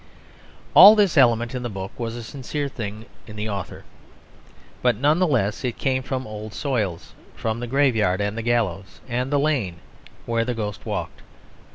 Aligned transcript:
All 0.73 0.95
this 0.95 1.15
element 1.15 1.53
in 1.53 1.61
the 1.61 1.69
book 1.69 1.91
was 1.95 2.15
a 2.15 2.23
sincere 2.23 2.67
thing 2.67 3.05
in 3.27 3.35
the 3.35 3.47
author, 3.47 3.83
but 4.81 4.95
none 4.97 5.19
the 5.19 5.27
less 5.27 5.63
it 5.63 5.77
came 5.77 6.01
from 6.01 6.25
old 6.25 6.55
soils, 6.55 7.13
from 7.35 7.59
the 7.59 7.67
graveyard 7.67 8.19
and 8.19 8.35
the 8.35 8.41
gallows, 8.41 8.99
and 9.07 9.31
the 9.31 9.37
lane 9.37 9.75
where 10.25 10.43
the 10.43 10.55
ghost 10.55 10.87
walked. 10.87 11.21